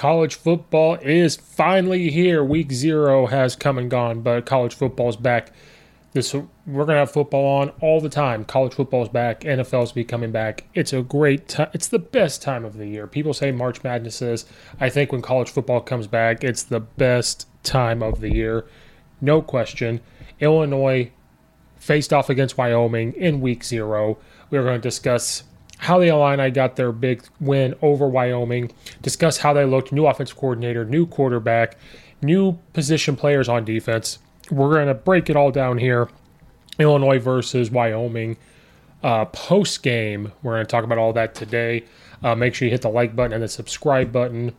[0.00, 2.42] College football is finally here.
[2.42, 5.52] Week zero has come and gone, but college football is back.
[6.14, 8.46] This we're gonna have football on all the time.
[8.46, 9.42] College football is back.
[9.42, 10.64] NFL's be coming back.
[10.72, 11.68] It's a great time.
[11.74, 13.06] It's the best time of the year.
[13.06, 14.46] People say March Madness is.
[14.80, 18.64] I think when college football comes back, it's the best time of the year,
[19.20, 20.00] no question.
[20.40, 21.10] Illinois
[21.76, 24.16] faced off against Wyoming in Week Zero.
[24.48, 25.42] We're going to discuss
[25.80, 28.70] how the Illini got their big win over Wyoming,
[29.00, 31.76] discuss how they looked, new offensive coordinator, new quarterback,
[32.20, 34.18] new position players on defense.
[34.50, 36.08] We're going to break it all down here.
[36.78, 38.36] Illinois versus Wyoming
[39.02, 40.32] uh, post game.
[40.42, 41.84] We're going to talk about all that today.
[42.22, 44.54] Uh, make sure you hit the like button and the subscribe button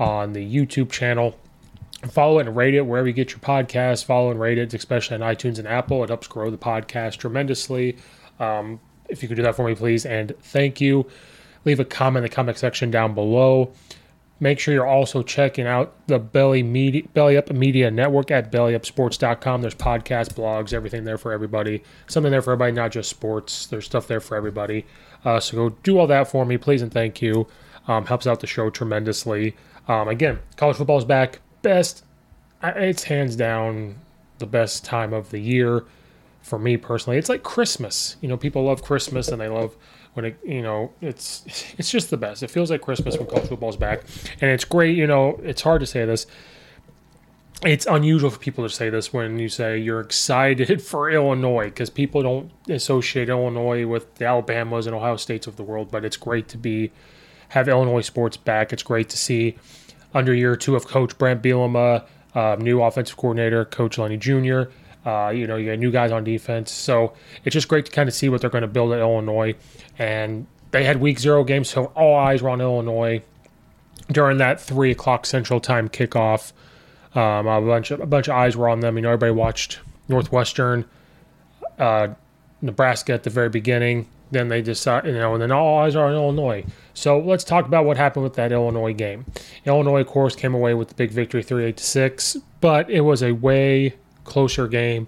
[0.00, 1.38] on the YouTube channel.
[2.10, 4.04] Follow it and rate it wherever you get your podcast.
[4.04, 6.02] Follow and rate it, especially on iTunes and Apple.
[6.02, 7.96] It helps grow the podcast tremendously.
[8.40, 8.80] Um,
[9.14, 10.04] if you could do that for me, please.
[10.04, 11.06] And thank you.
[11.64, 13.72] Leave a comment in the comment section down below.
[14.40, 19.62] Make sure you're also checking out the Belly Media, Belly Up Media Network at bellyupsports.com.
[19.62, 21.82] There's podcasts, blogs, everything there for everybody.
[22.08, 23.66] Something there for everybody, not just sports.
[23.66, 24.84] There's stuff there for everybody.
[25.24, 27.46] Uh, so go do all that for me, please, and thank you.
[27.86, 29.56] Um, helps out the show tremendously.
[29.86, 31.40] Um, again, college football is back.
[31.62, 32.04] Best,
[32.62, 34.00] it's hands down
[34.38, 35.84] the best time of the year
[36.44, 37.18] for me personally.
[37.18, 38.16] It's like Christmas.
[38.20, 39.76] You know, people love Christmas and they love
[40.12, 41.42] when it, you know, it's
[41.78, 42.42] it's just the best.
[42.42, 44.02] It feels like Christmas when college football's back,
[44.40, 44.96] and it's great.
[44.96, 46.26] You know, it's hard to say this.
[47.64, 51.88] It's unusual for people to say this when you say you're excited for Illinois because
[51.88, 55.90] people don't associate Illinois with the Alabamas and Ohio States of the world.
[55.90, 56.92] But it's great to be
[57.48, 58.72] have Illinois sports back.
[58.72, 59.56] It's great to see
[60.12, 62.04] under year two of Coach Brent Bielema,
[62.34, 64.70] uh, new offensive coordinator Coach Lunney Jr.
[65.04, 66.72] Uh, you know, you got new guys on defense.
[66.72, 67.12] So
[67.44, 69.54] it's just great to kind of see what they're going to build at Illinois.
[69.98, 73.22] And they had week zero games, so all eyes were on Illinois
[74.10, 76.52] during that three o'clock Central Time kickoff.
[77.14, 78.96] Um, a bunch of a bunch of eyes were on them.
[78.96, 79.78] You know, everybody watched
[80.08, 80.84] Northwestern,
[81.78, 82.08] uh,
[82.60, 84.08] Nebraska at the very beginning.
[84.34, 86.64] then they decide, you know, and then all eyes are on Illinois.
[86.92, 89.24] So let's talk about what happened with that Illinois game.
[89.64, 93.22] Illinois, of course, came away with the big victory, three-eight to six, but it was
[93.22, 95.06] a way closer game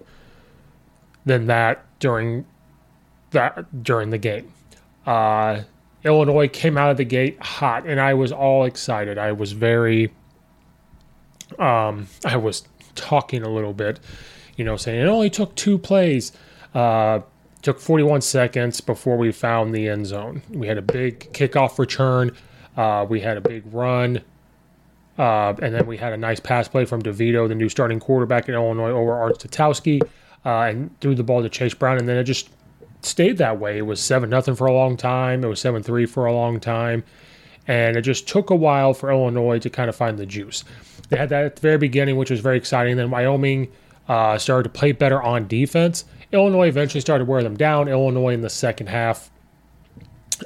[1.25, 2.45] than that during
[3.31, 4.51] that during the game.
[5.05, 5.61] Uh,
[6.03, 9.17] Illinois came out of the gate hot, and I was all excited.
[9.17, 10.13] I was very,
[11.59, 12.63] um, I was
[12.95, 13.99] talking a little bit,
[14.55, 16.31] you know, saying it only took two plays.
[16.73, 17.21] Uh,
[17.61, 20.41] took 41 seconds before we found the end zone.
[20.49, 22.35] We had a big kickoff return.
[22.77, 24.21] Uh, we had a big run.
[25.17, 28.47] Uh, and then we had a nice pass play from DeVito, the new starting quarterback
[28.47, 30.01] in Illinois, over Art Sitkowski,
[30.45, 31.97] uh, and threw the ball to Chase Brown.
[31.97, 32.49] And then it just
[33.01, 33.77] stayed that way.
[33.77, 35.43] It was 7 nothing for a long time.
[35.43, 37.03] It was 7 3 for a long time.
[37.67, 40.63] And it just took a while for Illinois to kind of find the juice.
[41.09, 42.95] They had that at the very beginning, which was very exciting.
[42.95, 43.69] Then Wyoming
[44.07, 46.05] uh, started to play better on defense.
[46.31, 47.87] Illinois eventually started wearing them down.
[47.87, 49.29] Illinois in the second half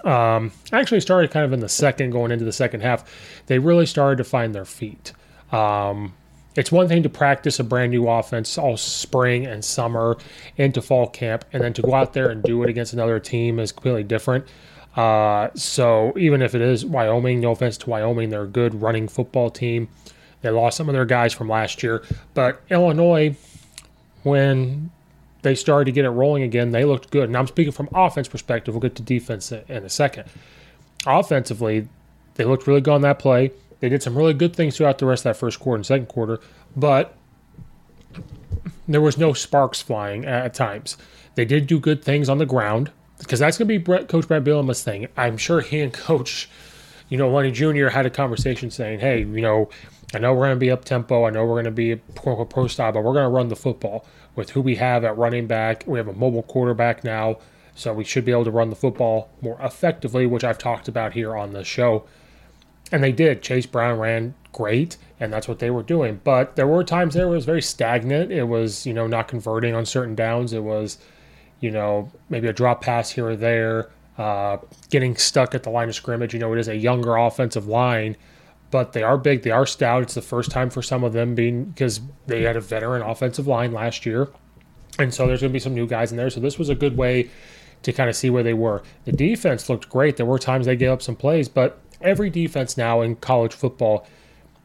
[0.06, 3.04] um, actually started kind of in the second, going into the second half.
[3.48, 5.14] They really started to find their feet.
[5.52, 6.14] Um,
[6.56, 10.18] it's one thing to practice a brand new offense all spring and summer
[10.58, 13.60] into fall camp, and then to go out there and do it against another team
[13.60, 14.46] is completely different.
[14.96, 19.08] Uh, so even if it is Wyoming, no offense to Wyoming, they're a good running
[19.08, 19.88] football team.
[20.42, 22.04] They lost some of their guys from last year,
[22.34, 23.36] but Illinois,
[24.24, 24.92] when
[25.42, 26.72] they started to get it rolling again.
[26.72, 27.26] They looked good.
[27.26, 28.74] And I'm speaking from offense perspective.
[28.74, 30.26] We'll get to defense in a second.
[31.06, 31.88] Offensively,
[32.36, 33.52] they looked really good on that play.
[33.80, 36.06] They did some really good things throughout the rest of that first quarter and second
[36.06, 36.40] quarter,
[36.76, 37.18] but
[38.88, 40.98] there was no sparks flying at times.
[41.36, 44.28] They did do good things on the ground because that's going to be Brett, Coach
[44.28, 45.08] Brett Bielema's thing.
[45.18, 46.48] I'm sure he and Coach,
[47.10, 47.88] you know, Lunney Jr.
[47.88, 49.70] had a conversation saying, "Hey, you know,
[50.14, 51.26] I know we're going to be up tempo.
[51.26, 53.56] I know we're going to be pro, pro style, but we're going to run the
[53.56, 54.06] football
[54.36, 55.84] with who we have at running back.
[55.86, 57.38] We have a mobile quarterback now,
[57.76, 61.14] so we should be able to run the football more effectively, which I've talked about
[61.14, 62.06] here on the show.
[62.92, 63.42] And they did.
[63.42, 66.20] Chase Brown ran great, and that's what they were doing.
[66.24, 68.32] But there were times there it was very stagnant.
[68.32, 70.54] It was, you know, not converting on certain downs.
[70.54, 70.98] It was,
[71.60, 74.58] you know, maybe a drop pass here or there, uh,
[74.90, 76.34] getting stuck at the line of scrimmage.
[76.34, 78.18] You know, it is a younger offensive line
[78.72, 79.44] but they are big.
[79.44, 80.02] They are stout.
[80.04, 83.46] It's the first time for some of them being because they had a veteran offensive
[83.46, 84.30] line last year.
[84.98, 86.30] And so there's going to be some new guys in there.
[86.30, 87.30] So this was a good way
[87.84, 88.84] to kind of see where they were.
[89.06, 90.18] The defense looked great.
[90.18, 94.08] There were times they gave up some plays, but every defense now in college football,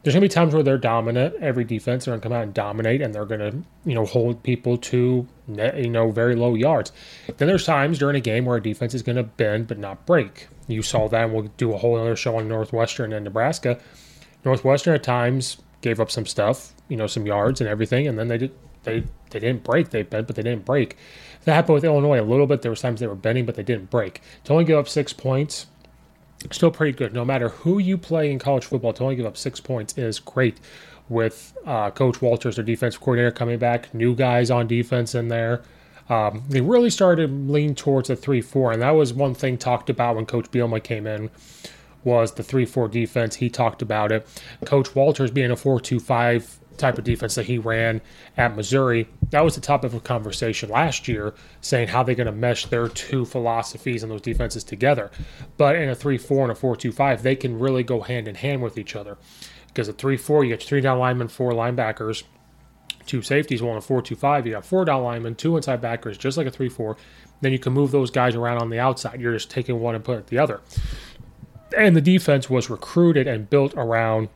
[0.07, 1.35] there's to be times where they're dominant.
[1.41, 4.79] Every defense, they're to come out and dominate, and they're to, you know, hold people
[4.79, 6.93] to, you know, very low yards.
[7.39, 10.47] Then there's times during a game where a defense is to bend but not break.
[10.69, 13.81] You saw that, and we'll do a whole other show on Northwestern and Nebraska.
[14.45, 18.29] Northwestern at times gave up some stuff, you know, some yards and everything, and then
[18.29, 18.55] they did
[18.85, 19.01] they
[19.31, 19.91] they didn't break.
[19.91, 20.97] They bent, but they didn't break.
[21.47, 22.63] That happened with Illinois a little bit.
[22.63, 24.23] There was times they were bending, but they didn't break.
[24.45, 25.67] To only give up six points,
[26.51, 27.13] still pretty good.
[27.13, 30.19] No matter who you play in college football, to only give up six points is
[30.19, 30.59] great.
[31.09, 35.63] With uh, Coach Walters, their defensive coordinator, coming back, new guys on defense in there.
[36.09, 39.57] Um, they really started to lean towards a 3 4, and that was one thing
[39.57, 41.31] talked about when Coach Bielema came in
[42.05, 43.37] was the 3 4 defense.
[43.37, 44.27] He talked about it.
[44.65, 48.01] Coach Walters being a 4 2 5 type of defense that he ran
[48.37, 49.09] at Missouri.
[49.31, 52.89] That was the topic of conversation last year, saying how they're going to mesh their
[52.89, 55.11] two philosophies and those defenses together.
[55.57, 58.29] But in a 3 4 and a 4 2 5, they can really go hand
[58.29, 59.19] in hand with each other.
[59.69, 62.23] Because a 3 4, you get three down linemen, four linebackers
[63.07, 64.47] two safeties, one a four two five.
[64.47, 66.97] You got four down linemen, two inside backers, just like a three four.
[67.41, 69.21] Then you can move those guys around on the outside.
[69.21, 70.61] You're just taking one and putting the other.
[71.77, 74.29] And the defense was recruited and built around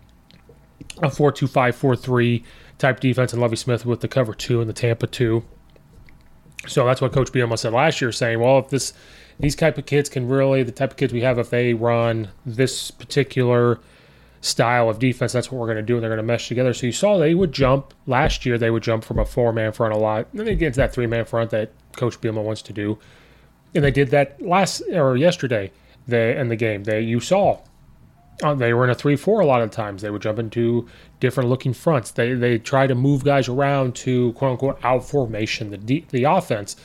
[1.02, 2.44] a four two five four three
[2.78, 5.44] type defense, and Lovie Smith with the cover two and the Tampa two.
[6.66, 8.92] So that's what Coach Bielema said last year, saying, "Well, if this
[9.38, 12.28] these type of kids can really the type of kids we have, if they run
[12.44, 13.80] this particular."
[14.42, 15.94] style of defense, that's what we're going to do.
[15.94, 16.72] And they're going to mesh together.
[16.72, 18.56] So you saw they would jump last year.
[18.56, 20.28] They would jump from a four man front a lot.
[20.32, 22.98] And they get into that three man front that Coach Bielema wants to do.
[23.74, 25.72] And they did that last or yesterday.
[26.06, 26.84] They in the game.
[26.84, 27.60] They you saw
[28.42, 30.02] uh, they were in a three four a lot of times.
[30.02, 32.10] They would jump into different looking fronts.
[32.10, 36.76] They they try to move guys around to quote unquote out formation the the offense.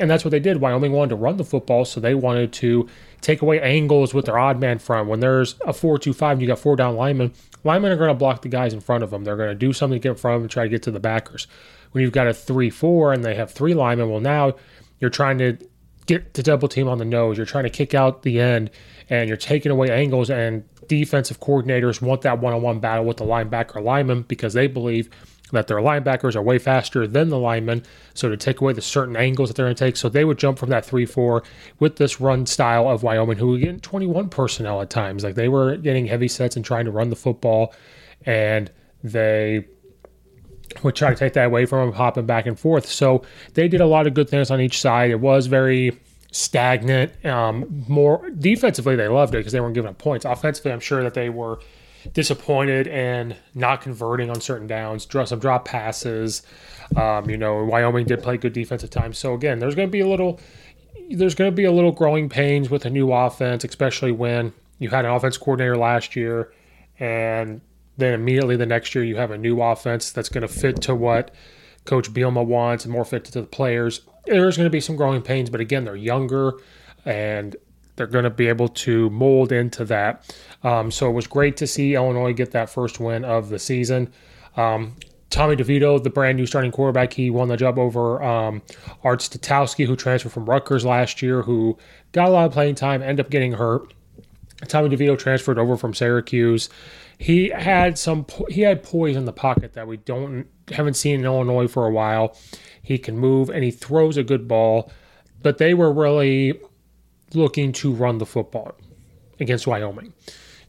[0.00, 0.60] And that's what they did.
[0.60, 2.88] Wyoming wanted to run the football, so they wanted to
[3.20, 5.06] take away angles with their odd man front.
[5.06, 7.32] When there's a four-two-five, and you got four down linemen,
[7.62, 9.22] linemen are going to block the guys in front of them.
[9.22, 10.82] They're going to do something to get in front of them and try to get
[10.84, 11.46] to the backers.
[11.92, 14.54] When you've got a 3 4 and they have three linemen, well, now
[14.98, 15.58] you're trying to
[16.06, 17.36] get the double team on the nose.
[17.36, 18.70] You're trying to kick out the end
[19.08, 20.30] and you're taking away angles.
[20.30, 20.64] And
[20.98, 25.08] defensive coordinators want that one on one battle with the linebacker lineman because they believe
[25.52, 27.82] that their linebackers are way faster than the linemen.
[28.12, 30.38] So to take away the certain angles that they're going to take, so they would
[30.38, 31.44] jump from that three four
[31.78, 35.24] with this run style of Wyoming, who were getting 21 personnel at times.
[35.24, 37.74] Like they were getting heavy sets and trying to run the football,
[38.26, 38.70] and
[39.02, 39.64] they
[40.82, 42.86] would try to take that away from them, hopping back and forth.
[42.86, 43.22] So
[43.54, 45.10] they did a lot of good things on each side.
[45.10, 45.98] It was very
[46.32, 47.24] stagnant.
[47.24, 50.24] Um, more defensively, they loved it because they weren't giving up points.
[50.24, 51.60] Offensively, I'm sure that they were
[52.12, 56.42] disappointed and not converting on certain downs, draw some drop passes.
[56.96, 59.12] Um, you know, Wyoming did play good defensive time.
[59.12, 60.40] So again, there's going to be a little,
[61.10, 64.88] there's going to be a little growing pains with a new offense, especially when you
[64.88, 66.52] had an offense coordinator last year,
[66.98, 67.60] and
[67.98, 70.94] then immediately the next year you have a new offense that's going to fit to
[70.94, 71.32] what
[71.84, 74.02] Coach Bielema wants and more fit to the players.
[74.26, 76.54] There's going to be some growing pains, but again, they're younger
[77.04, 77.56] and
[77.96, 80.34] they're going to be able to mold into that.
[80.62, 84.12] Um, so it was great to see Illinois get that first win of the season.
[84.56, 84.96] Um,
[85.30, 88.62] Tommy DeVito, the brand new starting quarterback, he won the job over um,
[89.02, 91.78] Art Sitkowski, who transferred from Rutgers last year, who
[92.12, 93.94] got a lot of playing time, ended up getting hurt.
[94.68, 96.68] Tommy DeVito transferred over from Syracuse.
[97.18, 101.24] He had some he had poise in the pocket that we don't haven't seen in
[101.24, 102.36] Illinois for a while.
[102.82, 104.90] He can move and he throws a good ball,
[105.42, 106.60] but they were really
[107.34, 108.72] looking to run the football
[109.40, 110.12] against Wyoming.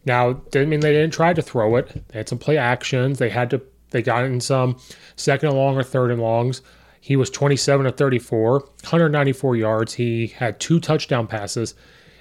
[0.05, 2.07] Now, didn't mean they didn't try to throw it.
[2.09, 3.19] They had some play actions.
[3.19, 4.77] They had to they got in some
[5.15, 6.62] second and long or third and longs.
[7.00, 9.93] He was 27 of 34, 194 yards.
[9.93, 11.75] He had two touchdown passes,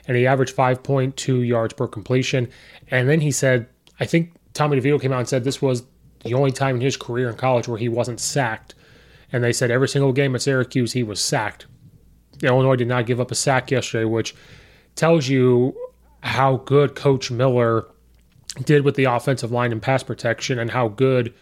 [0.07, 2.49] and he averaged 5.2 yards per completion.
[2.91, 3.69] And then he said,
[4.01, 5.85] I think Tommy DeVito came out and said this was
[6.25, 8.75] the only time in his career in college where he wasn't sacked.
[9.33, 11.67] And they said every single game at Syracuse he was sacked.
[12.43, 14.35] Illinois did not give up a sack yesterday, which
[14.95, 15.75] tells you
[16.23, 17.87] how good Coach Miller
[18.65, 21.33] did with the offensive line and pass protection, and how good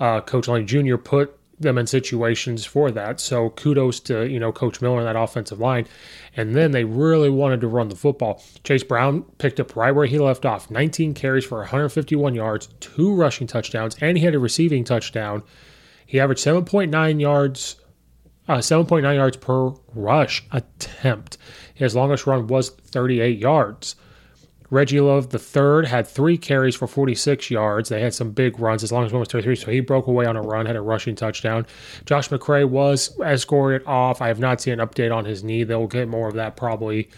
[0.00, 0.96] uh, Coach Lane Jr.
[0.96, 3.20] put them in situations for that.
[3.20, 5.86] So kudos to you know Coach Miller and that offensive line.
[6.36, 8.42] And then they really wanted to run the football.
[8.64, 10.70] Chase Brown picked up right where he left off.
[10.70, 15.42] 19 carries for 151 yards, two rushing touchdowns, and he had a receiving touchdown.
[16.06, 17.76] He averaged 7.9 yards
[18.48, 21.38] uh, 7.9 yards per rush attempt.
[21.72, 23.96] His longest run was 38 yards.
[24.70, 27.88] Reggie Love the third had three carries for 46 yards.
[27.88, 28.82] They had some big runs.
[28.82, 30.80] As long as one was 33, so he broke away on a run, had a
[30.80, 31.66] rushing touchdown.
[32.06, 34.22] Josh McCray was escorted off.
[34.22, 35.64] I have not seen an update on his knee.
[35.64, 37.08] They'll get more of that probably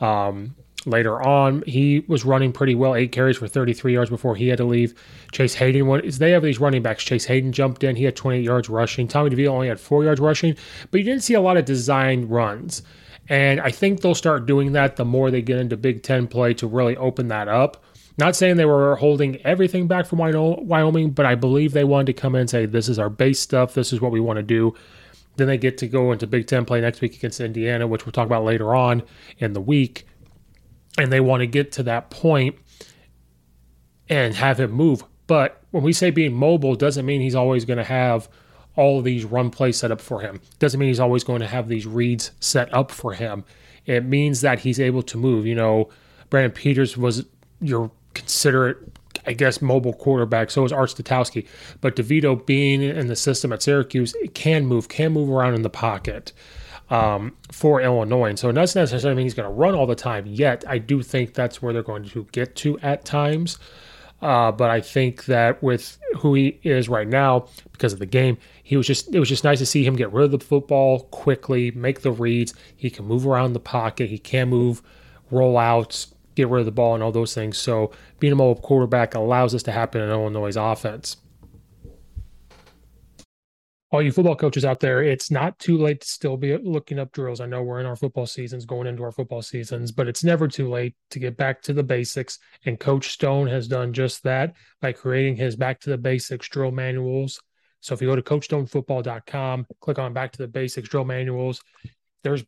[0.00, 0.54] um,
[0.86, 1.62] later on.
[1.66, 4.94] He was running pretty well, eight carries for 33 yards before he had to leave.
[5.32, 7.04] Chase Hayden, is they have these running backs.
[7.04, 9.08] Chase Hayden jumped in, he had 28 yards rushing.
[9.08, 10.56] Tommy DeVito only had four yards rushing,
[10.90, 12.82] but you didn't see a lot of design runs.
[13.28, 16.54] And I think they'll start doing that the more they get into Big Ten play
[16.54, 17.82] to really open that up.
[18.16, 22.12] Not saying they were holding everything back from Wyoming, but I believe they wanted to
[22.12, 24.42] come in and say, this is our base stuff, this is what we want to
[24.42, 24.74] do.
[25.36, 28.12] Then they get to go into Big Ten play next week against Indiana, which we'll
[28.12, 29.02] talk about later on
[29.38, 30.06] in the week
[30.98, 32.56] and they want to get to that point
[34.08, 35.04] and have him move.
[35.26, 38.28] But when we say being mobile, doesn't mean he's always going to have
[38.76, 40.40] all of these run plays set up for him.
[40.58, 43.44] Doesn't mean he's always going to have these reads set up for him.
[43.86, 45.46] It means that he's able to move.
[45.46, 45.90] You know,
[46.30, 47.24] Brandon Peters was
[47.60, 48.78] your considerate,
[49.26, 50.50] I guess, mobile quarterback.
[50.50, 51.46] So is Art Sitkowski.
[51.80, 55.70] But DeVito being in the system at Syracuse can move, can move around in the
[55.70, 56.32] pocket
[56.90, 58.28] um, for Illinois.
[58.30, 60.64] And so it doesn't necessarily mean he's going to run all the time yet.
[60.66, 63.58] I do think that's where they're going to get to at times.
[64.24, 68.38] Uh, but I think that with who he is right now, because of the game,
[68.62, 71.00] he was just it was just nice to see him get rid of the football
[71.10, 72.54] quickly, make the reads.
[72.74, 74.08] He can move around the pocket.
[74.08, 74.80] He can move
[75.30, 77.58] rollouts, get rid of the ball, and all those things.
[77.58, 81.18] So being a mobile quarterback allows this to happen in Illinois' offense
[83.94, 87.12] all you football coaches out there, it's not too late to still be looking up
[87.12, 87.40] drills.
[87.40, 90.48] I know we're in our football seasons, going into our football seasons, but it's never
[90.48, 92.40] too late to get back to the basics.
[92.66, 96.72] And Coach Stone has done just that by creating his Back to the Basics drill
[96.72, 97.40] manuals.
[97.82, 101.62] So if you go to CoachStoneFootball.com, click on Back to the Basics drill manuals,
[102.24, 102.42] there's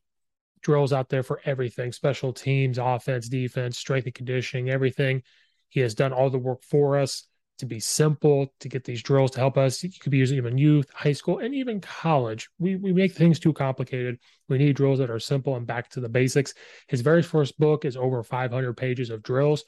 [0.62, 5.22] drills out there for everything special teams, offense, defense, strength and conditioning, everything.
[5.68, 9.30] He has done all the work for us to be simple, to get these drills
[9.32, 9.82] to help us.
[9.82, 12.48] You could be using even youth, high school, and even college.
[12.58, 14.18] We, we make things too complicated.
[14.48, 16.54] We need drills that are simple and back to the basics.
[16.88, 19.64] His very first book is over 500 pages of drills.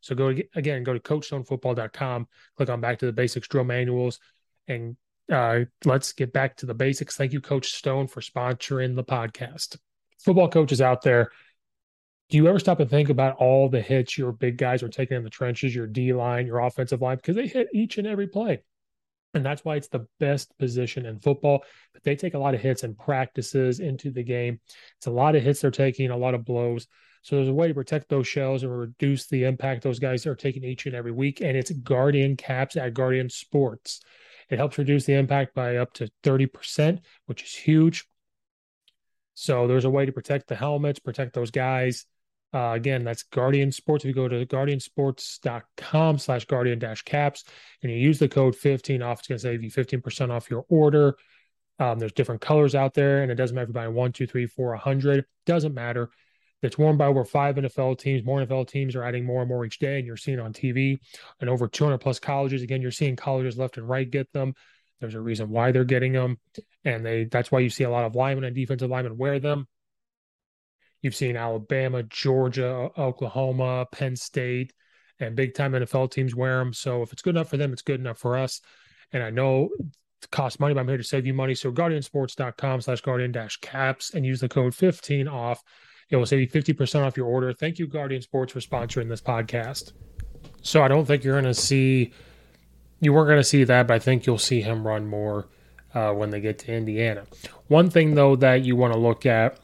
[0.00, 4.18] So go again, go to coachstonefootball.com, click on back to the basics drill manuals,
[4.66, 4.96] and
[5.30, 7.16] uh, let's get back to the basics.
[7.16, 9.76] Thank you, Coach Stone, for sponsoring the podcast.
[10.18, 11.30] Football coaches out there,
[12.30, 15.16] do you ever stop and think about all the hits your big guys are taking
[15.16, 18.28] in the trenches, your D line, your offensive line, because they hit each and every
[18.28, 18.62] play.
[19.34, 21.64] And that's why it's the best position in football.
[21.92, 24.60] But they take a lot of hits and practices into the game.
[24.98, 26.86] It's a lot of hits they're taking, a lot of blows.
[27.22, 30.34] So there's a way to protect those shells and reduce the impact those guys are
[30.34, 31.40] taking each and every week.
[31.40, 34.00] And it's Guardian Caps at Guardian Sports.
[34.48, 38.06] It helps reduce the impact by up to 30%, which is huge.
[39.34, 42.06] So there's a way to protect the helmets, protect those guys.
[42.52, 44.04] Uh, again, that's Guardian Sports.
[44.04, 47.44] If you go to guardiansports.com slash guardian dash caps
[47.82, 50.64] and you use the code 15 off, it's going to save you 15% off your
[50.68, 51.16] order.
[51.78, 54.26] Um, there's different colors out there, and it doesn't matter if you're buying one, two,
[54.26, 55.24] three, four, a hundred.
[55.46, 56.10] Doesn't matter.
[56.62, 58.22] It's worn by over five NFL teams.
[58.22, 60.98] More NFL teams are adding more and more each day, and you're seeing on TV.
[61.40, 62.62] And over 200 plus colleges.
[62.62, 64.54] Again, you're seeing colleges left and right get them.
[65.00, 66.38] There's a reason why they're getting them,
[66.84, 69.66] and they that's why you see a lot of linemen and defensive linemen wear them.
[71.02, 74.72] You've seen Alabama, Georgia, Oklahoma, Penn State,
[75.18, 76.72] and big time NFL teams wear them.
[76.72, 78.60] So if it's good enough for them, it's good enough for us.
[79.12, 79.70] And I know
[80.22, 81.54] it costs money, but I'm here to save you money.
[81.54, 85.62] So guardiansports.com slash guardian dash caps and use the code 15 off.
[86.10, 87.52] It will save you 50% off your order.
[87.52, 89.92] Thank you, Guardian Sports, for sponsoring this podcast.
[90.60, 92.12] So I don't think you're going to see,
[93.00, 95.48] you weren't going to see that, but I think you'll see him run more
[95.94, 97.26] uh, when they get to Indiana.
[97.68, 99.60] One thing, though, that you want to look at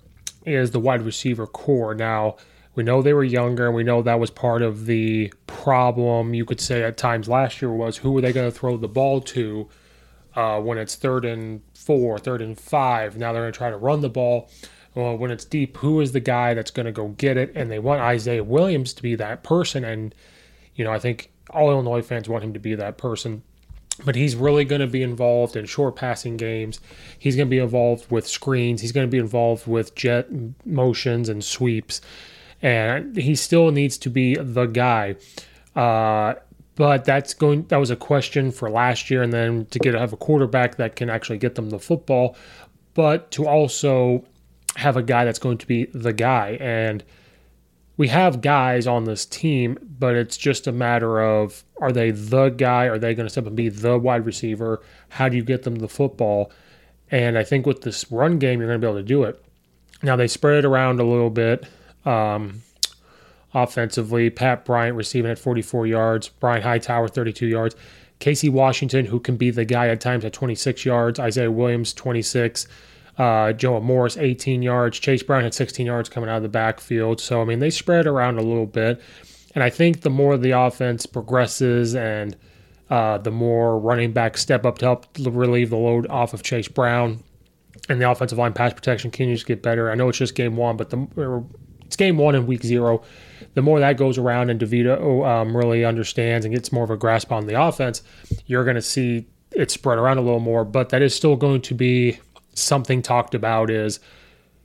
[0.46, 1.94] is the wide receiver core.
[1.94, 2.36] Now,
[2.74, 6.44] we know they were younger, and we know that was part of the problem, you
[6.44, 9.20] could say, at times last year was who were they going to throw the ball
[9.22, 9.68] to
[10.34, 13.16] uh, when it's third and four, third and five.
[13.16, 14.50] Now they're going to try to run the ball.
[14.94, 17.52] Well, when it's deep, who is the guy that's going to go get it?
[17.54, 19.84] And they want Isaiah Williams to be that person.
[19.84, 20.14] And,
[20.74, 23.42] you know, I think all Illinois fans want him to be that person
[24.04, 26.80] but he's really going to be involved in short passing games.
[27.18, 28.80] He's going to be involved with screens.
[28.80, 30.28] He's going to be involved with jet
[30.64, 32.00] motions and sweeps.
[32.62, 35.16] And he still needs to be the guy.
[35.74, 36.34] Uh,
[36.74, 37.66] but that's going.
[37.68, 40.76] That was a question for last year, and then to get to have a quarterback
[40.76, 42.36] that can actually get them the football,
[42.92, 44.24] but to also
[44.76, 46.58] have a guy that's going to be the guy.
[46.60, 47.02] And
[47.96, 52.50] we have guys on this team, but it's just a matter of are they the
[52.50, 52.84] guy?
[52.84, 54.82] Are they going to step and be the wide receiver?
[55.08, 56.52] How do you get them the football?
[57.10, 59.42] And I think with this run game, you're going to be able to do it.
[60.02, 61.66] Now, they spread it around a little bit
[62.04, 62.62] um,
[63.54, 64.28] offensively.
[64.28, 67.76] Pat Bryant receiving at 44 yards, Brian Hightower, 32 yards.
[68.18, 72.66] Casey Washington, who can be the guy at times at 26 yards, Isaiah Williams, 26.
[73.18, 74.98] Uh, Joe Morris, 18 yards.
[74.98, 77.20] Chase Brown had 16 yards coming out of the backfield.
[77.20, 79.00] So, I mean, they spread around a little bit.
[79.54, 82.36] And I think the more the offense progresses and
[82.90, 86.68] uh, the more running backs step up to help relieve the load off of Chase
[86.68, 87.22] Brown,
[87.88, 89.90] and the offensive line pass protection continues to get better.
[89.90, 91.44] I know it's just game one, but the
[91.84, 93.02] it's game one in week zero.
[93.54, 96.96] The more that goes around and DeVito um, really understands and gets more of a
[96.96, 98.02] grasp on the offense,
[98.46, 100.64] you're going to see it spread around a little more.
[100.64, 102.18] But that is still going to be
[102.56, 104.00] something talked about is,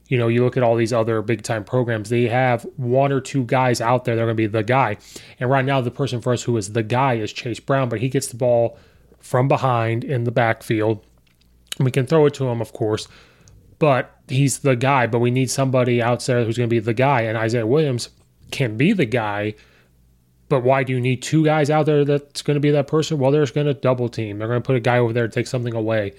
[0.08, 3.22] you know, you look at all these other big time programs, they have one or
[3.22, 4.98] two guys out there that are going to be the guy.
[5.40, 8.00] And right now, the person for us who is the guy is Chase Brown, but
[8.02, 8.78] he gets the ball
[9.20, 11.06] from behind in the backfield.
[11.80, 13.08] We can throw it to him, of course,
[13.80, 15.08] but he's the guy.
[15.08, 17.22] But we need somebody out there who's going to be the guy.
[17.22, 18.10] And Isaiah Williams
[18.52, 19.56] can be the guy.
[20.50, 23.18] But why do you need two guys out there that's going to be that person?
[23.18, 24.40] Well, there's going to double team.
[24.40, 26.14] They're going to put a guy over there to take something away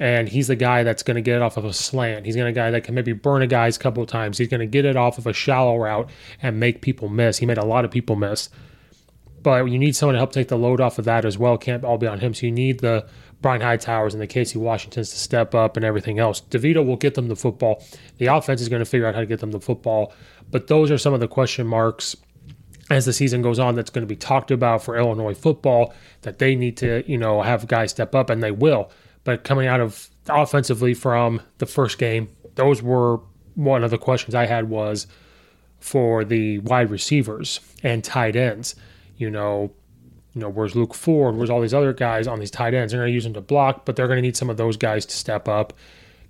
[0.00, 2.26] and he's the guy that's going to get it off of a slant.
[2.26, 4.38] He's going to guy that can maybe burn a guys couple of times.
[4.38, 6.10] He's going to get it off of a shallow route
[6.42, 7.38] and make people miss.
[7.38, 8.48] He made a lot of people miss.
[9.42, 11.58] But you need someone to help take the load off of that as well.
[11.58, 12.34] Can't all be on him.
[12.34, 13.06] So you need the
[13.40, 16.40] Brian Hightowers and the Casey Washingtons to step up and everything else.
[16.40, 17.84] DeVito will get them the football.
[18.16, 20.14] The offense is going to figure out how to get them the football.
[20.50, 22.16] But those are some of the question marks
[22.90, 26.38] as the season goes on that's going to be talked about for Illinois football that
[26.38, 28.90] they need to, you know, have guys step up and they will.
[29.24, 33.20] But coming out of offensively from the first game, those were
[33.54, 35.06] one of the questions I had was
[35.80, 38.74] for the wide receivers and tight ends.
[39.16, 39.72] You know,
[40.34, 41.36] you know, where's Luke Ford?
[41.36, 42.92] Where's all these other guys on these tight ends?
[42.92, 44.76] They're going to use them to block, but they're going to need some of those
[44.76, 45.72] guys to step up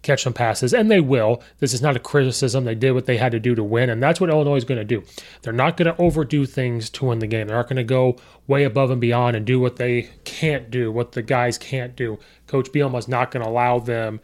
[0.04, 1.42] catch some passes, and they will.
[1.58, 2.64] This is not a criticism.
[2.64, 4.78] They did what they had to do to win, and that's what Illinois is going
[4.78, 5.02] to do.
[5.42, 7.48] They're not going to overdo things to win the game.
[7.48, 10.92] They're not going to go way above and beyond and do what they can't do,
[10.92, 12.18] what the guys can't do.
[12.46, 14.20] Coach Bielema is not going to allow them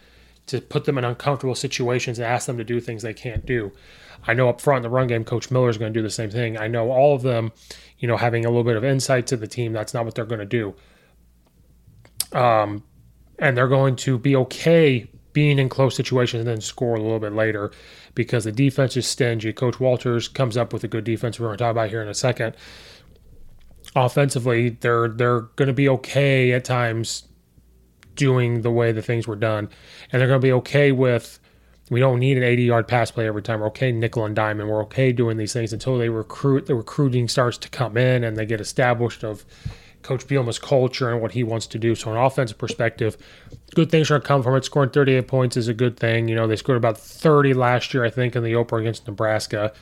[0.46, 3.72] to put them in uncomfortable situations and ask them to do things they can't do.
[4.26, 6.10] I know up front in the run game, Coach Miller is going to do the
[6.10, 6.58] same thing.
[6.58, 7.52] I know all of them,
[7.98, 9.72] you know, having a little bit of insight to the team.
[9.72, 10.74] That's not what they're going to do.
[12.32, 12.84] Um,
[13.38, 17.18] and they're going to be okay being in close situations and then score a little
[17.18, 17.70] bit later
[18.14, 19.52] because the defense is stingy.
[19.52, 22.08] Coach Walters comes up with a good defense we're going to talk about here in
[22.08, 22.56] a second.
[23.96, 27.28] Offensively, they're they're going to be okay at times
[28.14, 29.68] doing the way the things were done.
[30.12, 31.40] And they're going to be okay with
[31.90, 33.60] we don't need an 80 yard pass play every time.
[33.60, 34.70] We're okay nickel and diamond.
[34.70, 36.66] We're okay doing these things until they recruit.
[36.66, 39.44] The recruiting starts to come in and they get established of
[40.02, 41.94] Coach Bielema's culture and what he wants to do.
[41.94, 43.16] So, an offensive perspective,
[43.74, 44.64] good things are going to come from it.
[44.64, 46.28] Scoring 38 points is a good thing.
[46.28, 49.72] You know, they scored about 30 last year, I think, in the opener against Nebraska,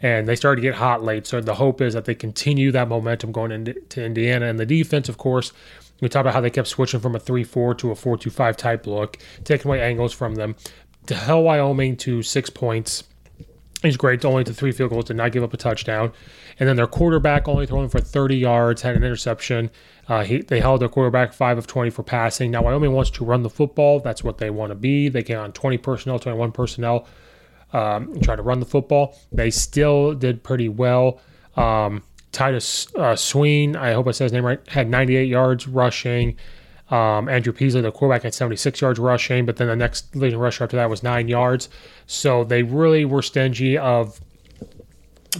[0.00, 1.26] and they started to get hot late.
[1.26, 4.46] So, the hope is that they continue that momentum going into Indiana.
[4.46, 5.52] And the defense, of course,
[6.00, 8.30] we talked about how they kept switching from a 3 4 to a 4 2
[8.30, 10.56] 5 type look, taking away angles from them
[11.06, 13.04] to hell Wyoming to six points.
[13.82, 16.12] He's great, only to three field goals, did not give up a touchdown.
[16.58, 19.70] And then their quarterback only throwing for 30 yards, had an interception.
[20.06, 22.50] Uh, he, they held their quarterback 5 of 20 for passing.
[22.50, 24.00] Now, Wyoming wants to run the football.
[24.00, 25.08] That's what they want to be.
[25.08, 27.06] They get on 20 personnel, 21 personnel,
[27.72, 29.16] um, and try to run the football.
[29.32, 31.20] They still did pretty well.
[31.56, 36.36] Um, Titus uh, Swen, I hope I said his name right, had 98 yards rushing.
[36.90, 40.64] Um, Andrew Peasley, the quarterback, had 76 yards rushing, but then the next leading rusher
[40.64, 41.68] after that was nine yards.
[42.06, 44.20] So they really were stingy of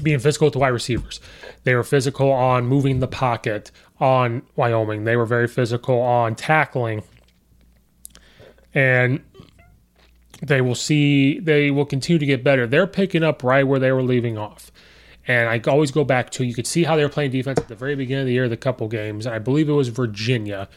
[0.03, 1.21] being physical with the wide receivers.
[1.65, 5.05] They were physical on moving the pocket on Wyoming.
[5.05, 7.03] They were very physical on tackling.
[8.73, 9.23] And
[10.41, 12.67] they will see, they will continue to get better.
[12.69, 14.71] They're picking up right where they were leaving off.
[15.27, 17.69] And I always go back to you could see how they were playing defense at
[17.69, 19.27] the very beginning of the year, the couple games.
[19.27, 20.69] I believe it was Virginia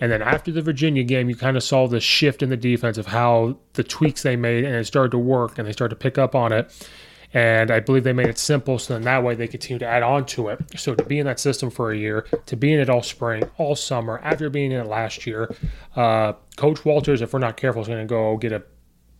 [0.00, 2.98] and then after the Virginia game, you kind of saw the shift in the defense
[2.98, 5.98] of how the tweaks they made and it started to work and they started to
[5.98, 6.88] pick up on it.
[7.34, 10.02] And I believe they made it simple so then that way they continue to add
[10.02, 10.60] on to it.
[10.76, 13.44] So to be in that system for a year, to be in it all spring,
[13.56, 15.54] all summer, after being in it last year,
[15.96, 18.62] uh, Coach Walters, if we're not careful, is going to go get a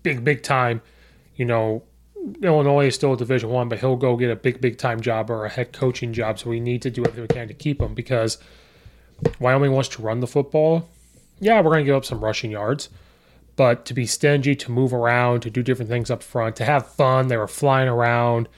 [0.03, 0.83] big, big time,
[1.37, 1.85] you know,
[2.43, 5.31] Illinois is still a Division One, but he'll go get a big, big time job
[5.31, 6.39] or a head coaching job.
[6.39, 8.39] So we need to do everything we can to keep him because–
[9.39, 10.89] Wyoming wants to run the football.
[11.41, 12.89] Yeah, we're going to give up some rushing yards,
[13.57, 16.87] but to be stingy, to move around, to do different things up front, to have
[16.87, 17.29] fun.
[17.29, 18.49] They were flying around.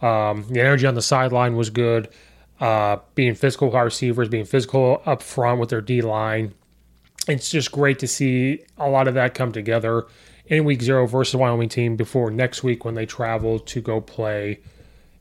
[0.00, 2.08] Um, the energy on the sideline was good.
[2.60, 6.54] Uh, being physical with our receivers, being physical up front with their D line.
[7.28, 10.06] It's just great to see a lot of that come together
[10.46, 14.60] in week zero versus Wyoming team before next week when they travel to go play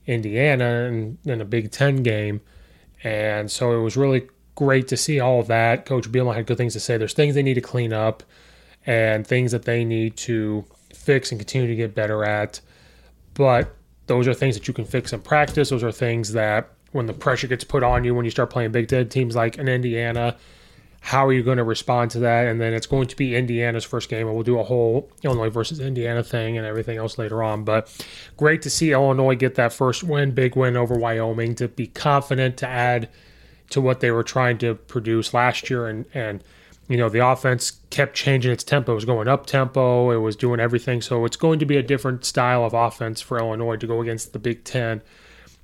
[0.08, 2.42] Indiana in, in a Big Ten game.
[3.04, 4.28] And so it was really
[4.62, 5.88] great to see all of that.
[5.88, 6.96] Coach Bielema had good things to say.
[6.96, 8.22] There's things they need to clean up
[8.86, 12.62] and things that they need to fix and continue to get better at.
[13.34, 15.70] But those are things that you can fix in practice.
[15.70, 18.72] Those are things that when the pressure gets put on you when you start playing
[18.72, 20.38] Big Ten teams like in Indiana,
[21.00, 22.46] how are you going to respond to that?
[22.46, 25.50] And then it's going to be Indiana's first game, and we'll do a whole Illinois
[25.50, 27.64] versus Indiana thing and everything else later on.
[27.64, 28.06] But
[28.38, 32.58] great to see Illinois get that first win, big win over Wyoming, to be confident
[32.58, 33.10] to add–
[33.72, 35.88] to what they were trying to produce last year.
[35.88, 36.44] And and
[36.88, 38.92] you know the offense kept changing its tempo.
[38.92, 40.12] It was going up tempo.
[40.12, 41.02] It was doing everything.
[41.02, 44.34] So it's going to be a different style of offense for illinois to go against
[44.34, 45.02] the big ten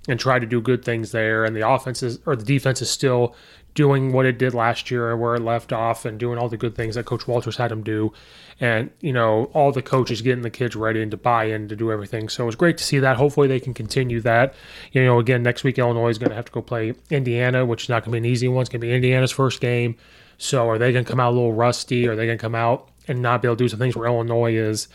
[0.07, 1.43] and try to do good things there.
[1.43, 3.35] And the offense is or the defense is still
[3.75, 6.75] doing what it did last year where it left off and doing all the good
[6.75, 8.11] things that coach walters had him do
[8.59, 11.75] and you know all the coaches getting the kids ready and to buy in to
[11.75, 12.29] do everything.
[12.29, 13.17] So it was great to see that.
[13.17, 14.53] Hopefully they can continue that.
[14.91, 17.83] You know, again next week Illinois is going to have to go play Indiana, which
[17.83, 18.61] is not going to be an easy one.
[18.61, 19.95] It's going to be Indiana's first game.
[20.37, 22.07] So are they going to come out a little rusty?
[22.07, 24.07] Are they going to come out and not be able to do some things where
[24.07, 24.87] Illinois is?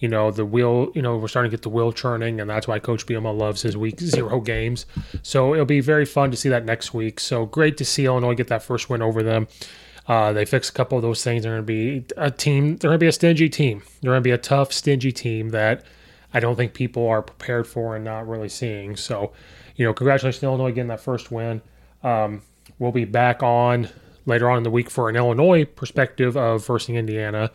[0.00, 2.66] You know, the wheel, you know, we're starting to get the wheel churning, and that's
[2.66, 4.86] why Coach Bielema loves his week zero games.
[5.22, 7.20] So it'll be very fun to see that next week.
[7.20, 9.46] So great to see Illinois get that first win over them.
[10.10, 11.44] Uh, they fix a couple of those things.
[11.44, 12.76] They're going to be a team.
[12.78, 13.82] They're going to be a stingy team.
[14.00, 15.84] They're going to be a tough, stingy team that
[16.34, 18.96] I don't think people are prepared for and not really seeing.
[18.96, 19.32] So,
[19.76, 21.62] you know, congratulations Illinois getting that first win.
[22.02, 22.42] Um,
[22.80, 23.88] we'll be back on
[24.26, 27.52] later on in the week for an Illinois perspective of versing Indiana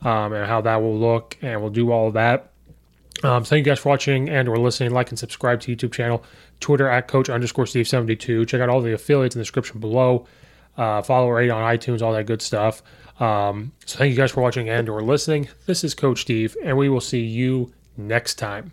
[0.00, 2.50] um, and how that will look, and we'll do all of that.
[3.22, 4.90] Um, thank you guys for watching and or listening.
[4.90, 6.24] Like and subscribe to YouTube channel,
[6.58, 8.44] Twitter at Coach underscore Steve seventy two.
[8.44, 10.26] Check out all the affiliates in the description below
[10.76, 12.82] uh, follow rate on iTunes, all that good stuff.
[13.20, 15.48] Um, so thank you guys for watching and or listening.
[15.66, 18.72] This is Coach Steve, and we will see you next time.